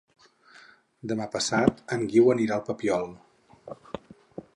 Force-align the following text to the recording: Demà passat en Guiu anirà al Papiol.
Demà 1.11 1.27
passat 1.35 1.83
en 1.97 2.05
Guiu 2.13 2.31
anirà 2.35 2.57
al 2.57 2.65
Papiol. 2.71 3.07